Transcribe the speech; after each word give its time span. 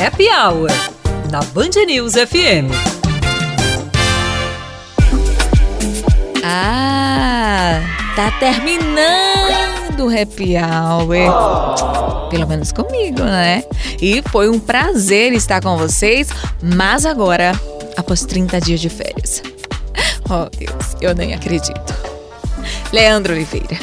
Happy 0.00 0.28
Hour, 0.28 0.70
na 1.28 1.40
Band 1.52 1.70
News 1.84 2.12
FM. 2.12 2.70
Ah, 6.44 7.80
tá 8.14 8.30
terminando 8.38 10.06
o 10.06 10.08
Happy 10.08 10.54
Hour. 10.56 12.28
Pelo 12.30 12.46
menos 12.46 12.70
comigo, 12.70 13.22
né? 13.24 13.64
E 14.00 14.22
foi 14.30 14.48
um 14.48 14.60
prazer 14.60 15.32
estar 15.32 15.60
com 15.60 15.76
vocês, 15.76 16.28
mas 16.62 17.04
agora, 17.04 17.52
após 17.96 18.24
30 18.24 18.60
dias 18.60 18.80
de 18.80 18.88
férias. 18.88 19.42
Oh, 20.30 20.46
Deus, 20.58 20.94
eu 21.00 21.14
nem 21.14 21.32
acredito. 21.32 21.94
Leandro 22.92 23.32
Oliveira, 23.32 23.78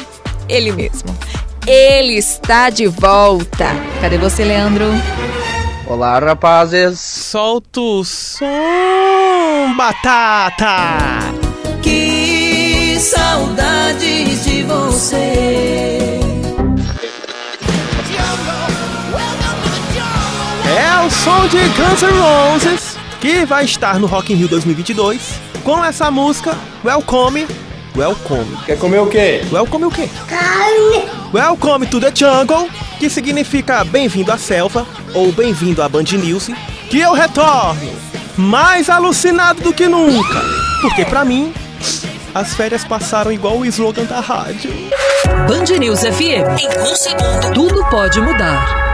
ele 0.48 0.70
mesmo. 0.70 1.08
Ele 1.66 2.12
está 2.12 2.70
de 2.70 2.86
volta. 2.86 3.66
Cadê 4.00 4.16
você, 4.16 4.44
Leandro? 4.44 4.86
Olá, 5.88 6.18
rapazes. 6.18 6.98
Solta 6.98 7.80
o 7.80 8.04
som, 8.04 8.44
batata! 9.76 11.32
Que 11.80 12.98
saudades 12.98 14.44
de 14.44 14.64
você. 14.64 16.18
É 20.68 21.06
o 21.06 21.10
som 21.10 21.46
de 21.46 21.58
Guns 21.58 22.02
N' 22.02 22.18
Roses 22.18 22.98
que 23.20 23.46
vai 23.46 23.64
estar 23.64 24.00
no 24.00 24.08
Rock 24.08 24.32
in 24.32 24.36
Rio 24.36 24.48
2022 24.48 25.40
com 25.62 25.84
essa 25.84 26.10
música 26.10 26.56
Welcome, 26.84 27.46
Welcome. 27.96 28.56
Quer 28.66 28.78
comer 28.78 28.98
o 28.98 29.06
quê? 29.06 29.40
Welcome 29.50 29.86
o 29.86 29.90
quê? 29.90 30.10
Carne! 30.28 31.08
Welcome 31.32 31.86
to 31.86 31.98
the 31.98 32.12
Jungle, 32.14 32.68
que 32.98 33.10
significa 33.10 33.84
bem-vindo 33.84 34.32
à 34.32 34.38
selva 34.38 34.86
ou 35.14 35.30
bem-vindo 35.32 35.82
à 35.82 35.88
Band 35.88 36.04
News, 36.04 36.48
que 36.88 36.98
eu 36.98 37.12
retorno 37.12 37.80
mais 38.36 38.88
alucinado 38.90 39.62
do 39.62 39.72
que 39.72 39.88
nunca, 39.88 40.42
porque 40.80 41.04
pra 41.04 41.24
mim 41.24 41.52
as 42.34 42.54
férias 42.54 42.84
passaram 42.84 43.32
igual 43.32 43.58
o 43.58 43.66
slogan 43.66 44.04
da 44.04 44.20
rádio. 44.20 44.70
Band 45.48 45.78
News 45.78 46.00
FM. 46.00 46.60
Em 46.60 46.80
um 46.80 46.94
segundo, 46.94 47.52
tudo 47.54 47.84
pode 47.88 48.20
mudar. 48.20 48.86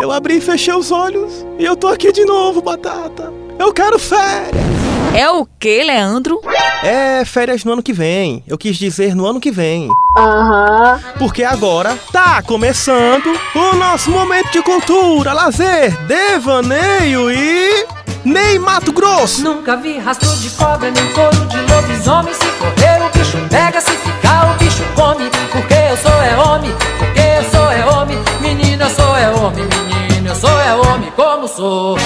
Eu 0.00 0.12
abri 0.12 0.36
e 0.36 0.40
fechei 0.40 0.74
os 0.74 0.92
olhos 0.92 1.44
e 1.58 1.64
eu 1.64 1.76
tô 1.76 1.88
aqui 1.88 2.12
de 2.12 2.24
novo, 2.24 2.60
batata. 2.62 3.32
Eu 3.58 3.72
quero 3.72 3.98
férias. 3.98 4.75
É 5.14 5.30
o 5.30 5.46
que, 5.58 5.82
Leandro? 5.82 6.40
É 6.82 7.24
férias 7.24 7.64
no 7.64 7.72
ano 7.72 7.82
que 7.82 7.92
vem. 7.92 8.42
Eu 8.46 8.58
quis 8.58 8.76
dizer 8.76 9.14
no 9.14 9.26
ano 9.26 9.40
que 9.40 9.50
vem. 9.50 9.88
Aham. 10.16 11.00
Porque 11.18 11.42
agora 11.42 11.96
tá 12.12 12.42
começando 12.42 13.26
o 13.54 13.76
nosso 13.76 14.10
momento 14.10 14.50
de 14.52 14.62
cultura, 14.62 15.32
lazer, 15.32 15.96
devaneio 16.06 17.30
e. 17.30 17.86
Ney 18.24 18.58
Mato 18.58 18.92
Grosso! 18.92 19.44
Nunca 19.44 19.76
vi 19.76 19.98
rastro 19.98 20.28
de 20.38 20.50
cobra 20.50 20.90
nem 20.90 21.12
couro 21.12 21.46
de 21.46 21.58
lobisomem. 21.72 22.34
Se 22.34 22.46
correr 22.58 23.00
o 23.00 23.16
bicho 23.16 23.38
pega, 23.48 23.80
se 23.80 23.92
ficar 23.92 24.52
o 24.52 24.58
bicho 24.58 24.82
come. 24.96 25.30
Porque 25.52 25.74
eu 25.74 25.96
sou 25.96 26.22
é 26.22 26.36
homem, 26.36 26.72
porque 26.98 27.20
eu 27.20 27.50
sou 27.50 27.70
é 27.70 27.86
homem. 27.86 28.18
Menina, 28.40 28.84
eu 28.86 28.90
sou 28.90 29.16
é 29.16 29.30
homem, 29.30 29.64
menino, 29.64 30.28
eu 30.28 30.34
sou 30.34 30.60
é 30.60 30.74
homem 30.74 31.12
como 31.14 31.46
sou. 31.46 31.96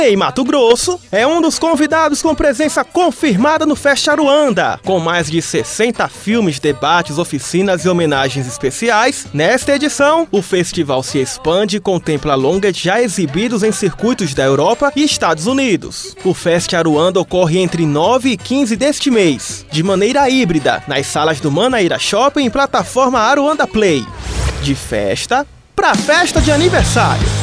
Ney 0.00 0.16
Mato 0.16 0.42
Grosso 0.44 0.98
é 1.12 1.26
um 1.26 1.42
dos 1.42 1.58
convidados 1.58 2.22
com 2.22 2.34
presença 2.34 2.82
confirmada 2.82 3.66
no 3.66 3.76
Fest 3.76 4.08
Aruanda. 4.08 4.80
Com 4.82 4.98
mais 4.98 5.30
de 5.30 5.42
60 5.42 6.08
filmes, 6.08 6.58
debates, 6.58 7.18
oficinas 7.18 7.84
e 7.84 7.88
homenagens 7.88 8.46
especiais, 8.46 9.26
nesta 9.34 9.76
edição, 9.76 10.26
o 10.32 10.40
festival 10.40 11.02
se 11.02 11.18
expande 11.18 11.76
e 11.76 11.80
contempla 11.80 12.34
longas 12.34 12.78
já 12.78 13.02
exibidos 13.02 13.62
em 13.62 13.72
circuitos 13.72 14.32
da 14.32 14.42
Europa 14.42 14.90
e 14.96 15.04
Estados 15.04 15.46
Unidos. 15.46 16.16
O 16.24 16.32
Fest 16.32 16.72
Aruanda 16.72 17.20
ocorre 17.20 17.58
entre 17.58 17.84
9 17.84 18.30
e 18.30 18.36
15 18.38 18.76
deste 18.76 19.10
mês, 19.10 19.66
de 19.70 19.82
maneira 19.82 20.30
híbrida, 20.30 20.82
nas 20.88 21.08
salas 21.08 21.40
do 21.40 21.50
Manaíra 21.50 21.98
Shopping 21.98 22.46
e 22.46 22.50
plataforma 22.50 23.20
Aruanda 23.20 23.66
Play. 23.66 24.02
De 24.62 24.74
festa 24.74 25.46
pra 25.76 25.94
festa 25.94 26.40
de 26.40 26.50
aniversário. 26.50 27.39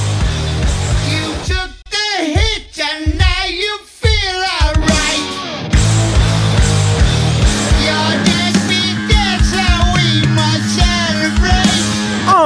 Chand 2.78 3.17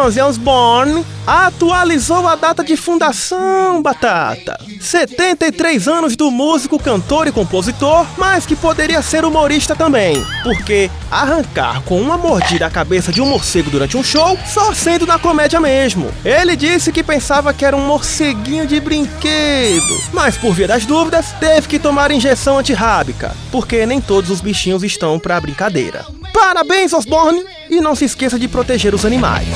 Ozzy 0.02 0.20
Osbourne 0.20 1.06
atualizou 1.28 2.28
a 2.28 2.36
data 2.36 2.64
de 2.64 2.76
fundação, 2.76 3.84
Batata. 3.84 4.60
73 4.80 5.88
anos 5.88 6.16
do 6.16 6.32
músico, 6.32 6.80
cantor 6.80 7.28
e 7.28 7.32
compositor, 7.32 8.08
mas 8.18 8.44
que 8.46 8.56
poderia 8.56 9.04
ser 9.04 9.24
humorista 9.24 9.76
também. 9.76 10.26
Porque 10.44 10.90
arrancar 11.12 11.84
com 11.84 12.02
uma 12.02 12.18
mordida 12.18 12.66
a 12.66 12.70
cabeça 12.72 13.12
de 13.12 13.22
um 13.22 13.28
morcego 13.28 13.70
durante 13.70 13.96
um 13.96 14.04
show, 14.04 14.36
só 14.46 14.74
sendo 14.74 15.06
na 15.06 15.20
comédia 15.20 15.60
mesmo. 15.60 16.12
Ele 16.26 16.56
disse 16.56 16.92
que 16.92 17.04
pensava 17.04 17.54
que 17.54 17.64
era 17.64 17.78
um 17.78 17.86
morceguinho 17.86 18.66
de 18.66 18.80
brinquedo, 18.80 20.02
mas 20.12 20.36
por 20.36 20.54
via 20.54 20.68
das 20.68 20.84
dúvidas, 20.84 21.28
teve 21.40 21.68
que 21.68 21.78
tomar 21.78 22.10
injeção 22.10 22.58
antirrábica, 22.58 23.36
porque 23.52 23.86
nem 23.86 24.02
todos 24.02 24.32
os 24.32 24.42
bichinhos 24.42 24.84
estão 24.84 25.20
pra 25.20 25.40
brincadeira. 25.40 26.06
Parabéns, 26.34 26.92
Osborne! 26.92 27.46
E 27.70 27.80
não 27.80 27.96
se 27.96 28.06
esqueça 28.06 28.40
de 28.40 28.48
proteger 28.48 28.96
os 28.96 29.06
animais. 29.06 29.48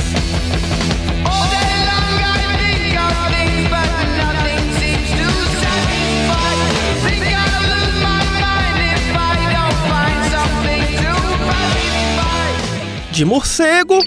De 13.16 13.24
morcego 13.24 13.98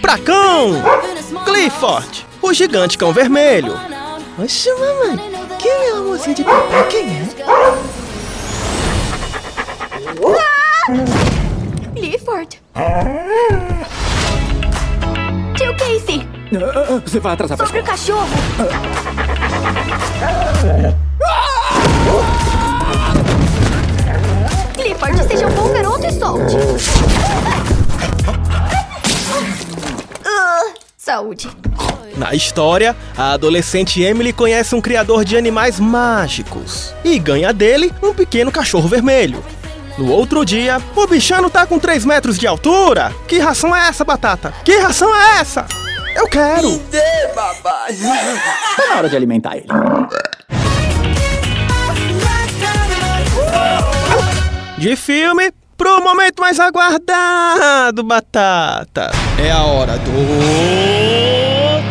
pra 0.00 0.16
cão! 0.16 0.80
Clifford, 1.44 2.24
o 2.40 2.54
gigante 2.54 2.96
cão 2.96 3.12
vermelho. 3.12 3.74
Oxe, 4.38 4.72
mamãe, 4.74 5.16
quem 5.58 5.68
é 5.68 5.90
a 5.90 5.96
mocinha 5.96 6.32
de 6.32 6.44
papai? 6.44 6.86
Quem 6.88 7.08
é? 7.08 7.28
Clifford. 11.96 12.62
Tio 15.56 15.76
Casey, 15.76 16.28
Você 17.04 17.18
vai 17.18 17.32
atrasar 17.32 17.56
pra 17.56 17.66
sobre 17.66 17.80
o 17.80 17.84
cachorro. 17.84 18.28
Saúde. 31.22 31.48
Na 32.16 32.34
história, 32.34 32.96
a 33.16 33.32
adolescente 33.32 34.02
Emily 34.02 34.32
conhece 34.32 34.74
um 34.74 34.80
criador 34.80 35.24
de 35.24 35.36
animais 35.36 35.80
mágicos 35.80 36.92
e 37.04 37.18
ganha 37.18 37.52
dele 37.52 37.92
um 38.02 38.12
pequeno 38.12 38.50
cachorro 38.50 38.88
vermelho. 38.88 39.42
No 39.96 40.10
outro 40.10 40.44
dia, 40.44 40.80
o 40.96 41.06
bichano 41.06 41.48
tá 41.48 41.66
com 41.66 41.78
3 41.78 42.04
metros 42.04 42.38
de 42.38 42.46
altura. 42.46 43.14
Que 43.28 43.38
ração 43.38 43.74
é 43.74 43.88
essa, 43.88 44.04
batata? 44.04 44.52
Que 44.64 44.76
ração 44.78 45.14
é 45.14 45.40
essa? 45.40 45.66
Eu 46.14 46.26
quero! 46.26 46.78
Tá 48.76 48.88
na 48.88 48.96
hora 48.96 49.08
de 49.08 49.16
alimentar 49.16 49.56
ele. 49.56 49.66
De 54.76 54.96
filme 54.96 55.52
pro 55.82 56.00
momento 56.00 56.40
mais 56.40 56.60
aguardado, 56.60 58.04
Batata. 58.04 59.10
É 59.36 59.50
a 59.50 59.64
hora 59.64 59.98
do 59.98 60.12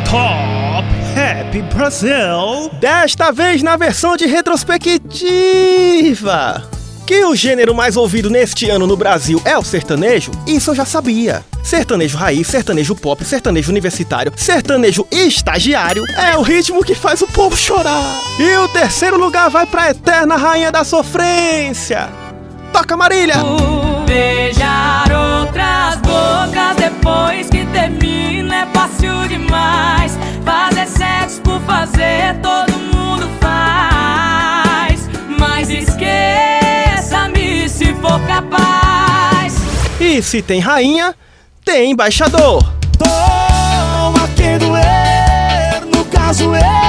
Top 0.10 0.88
Happy 1.14 1.62
Brasil. 1.76 2.72
Desta 2.80 3.34
vez 3.34 3.62
na 3.62 3.76
versão 3.76 4.16
de 4.16 4.26
retrospectiva. 4.28 6.64
Que 7.06 7.26
o 7.26 7.36
gênero 7.36 7.76
mais 7.76 7.98
ouvido 7.98 8.30
neste 8.30 8.70
ano 8.70 8.88
no 8.88 8.96
Brasil 8.96 9.42
é 9.44 9.58
o 9.58 9.64
sertanejo, 9.64 10.32
isso 10.48 10.72
eu 10.72 10.76
já 10.76 10.86
sabia. 10.86 11.44
Sertanejo 11.62 12.18
raiz, 12.18 12.48
sertanejo 12.48 12.96
pop, 12.96 13.26
sertanejo 13.26 13.70
universitário, 13.70 14.32
sertanejo 14.38 15.06
estagiário 15.12 16.06
é 16.18 16.38
o 16.38 16.42
ritmo 16.42 16.82
que 16.82 16.96
faz 16.96 17.22
o 17.22 17.28
povo 17.28 17.58
chorar. 17.58 18.22
E 18.40 18.56
o 18.56 18.70
terceiro 18.70 19.18
lugar 19.18 19.50
vai 19.50 19.66
pra 19.66 19.90
eterna 19.90 20.38
rainha 20.38 20.72
da 20.72 20.86
sofrência. 20.86 22.08
Toca 22.72 22.96
Marília! 22.96 23.36
Beijar 24.12 25.10
outras 25.10 25.96
bocas 26.02 26.76
depois 26.76 27.50
que 27.50 27.66
termina 27.68 28.64
é 28.64 28.66
fácil 28.74 29.26
demais. 29.30 30.20
Fazer 30.44 30.86
sexo 30.86 31.42
por 31.42 31.62
fazer 31.62 32.36
todo 32.42 32.74
mundo 32.74 33.30
faz. 33.40 35.10
Mas 35.40 35.70
esqueça-me 35.70 37.70
se 37.70 37.94
for 38.02 38.20
capaz. 38.28 39.56
E 39.98 40.22
se 40.22 40.42
tem 40.42 40.60
rainha, 40.60 41.16
tem 41.64 41.92
embaixador. 41.92 42.62
Toma 42.98 44.28
que 44.36 44.58
doer, 44.58 45.86
no 45.90 46.04
caso 46.04 46.54
eu. 46.54 46.81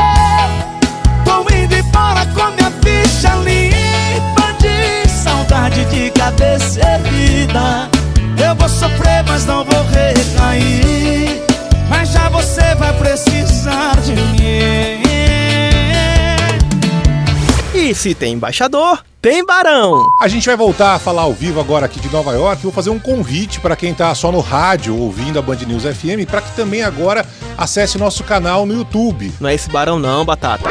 Se 18.02 18.16
tem 18.16 18.32
embaixador, 18.32 19.04
tem 19.20 19.46
barão. 19.46 20.04
A 20.20 20.26
gente 20.26 20.44
vai 20.46 20.56
voltar 20.56 20.96
a 20.96 20.98
falar 20.98 21.22
ao 21.22 21.32
vivo 21.32 21.60
agora 21.60 21.86
aqui 21.86 22.00
de 22.00 22.10
Nova 22.10 22.32
York. 22.32 22.60
Vou 22.60 22.72
fazer 22.72 22.90
um 22.90 22.98
convite 22.98 23.60
para 23.60 23.76
quem 23.76 23.94
tá 23.94 24.12
só 24.12 24.32
no 24.32 24.40
rádio 24.40 24.98
ouvindo 24.98 25.38
a 25.38 25.42
Band 25.42 25.58
News 25.68 25.84
FM, 25.84 26.28
para 26.28 26.40
que 26.40 26.50
também 26.56 26.82
agora 26.82 27.24
acesse 27.56 27.98
nosso 27.98 28.24
canal 28.24 28.66
no 28.66 28.74
YouTube. 28.74 29.32
Não 29.40 29.48
é 29.48 29.54
esse 29.54 29.70
barão 29.70 30.00
não, 30.00 30.24
Batata. 30.24 30.68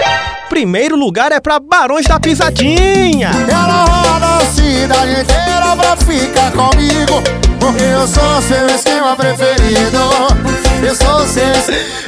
Primeiro 0.50 0.98
lugar 0.98 1.32
é 1.32 1.40
pra 1.40 1.58
Barões 1.58 2.06
da 2.06 2.20
Pisadinha. 2.20 3.30
Ela 3.50 3.86
roda 3.86 4.44
a 4.44 4.46
cidade 4.48 5.22
inteira 5.22 5.76
pra 5.78 5.96
ficar 5.96 6.52
comigo 6.52 7.24
Porque 7.62 7.84
eu 7.84 8.06
sou 8.06 8.42
seu 8.42 8.68
esquema 8.68 9.16
preferido 9.16 10.00
Eu 10.86 10.94
sou 10.94 11.26
seu 11.26 11.46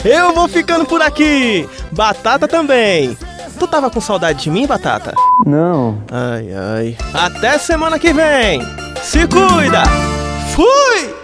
Eu 0.04 0.34
vou 0.36 0.50
ficando 0.50 0.84
por 0.84 1.02
aqui. 1.02 1.66
Batata 1.94 2.46
também. 2.46 3.18
Tu 3.64 3.68
tava 3.68 3.90
com 3.90 4.02
saudade 4.02 4.44
de 4.44 4.52
mim, 4.52 4.68
Batata? 4.68 5.14
Não. 5.46 5.98
Ai, 6.12 6.50
ai. 6.54 6.98
Até 7.14 7.58
semana 7.58 7.98
que 7.98 8.12
vem. 8.12 8.62
Se 9.02 9.26
cuida. 9.26 9.84
Fui! 10.54 11.23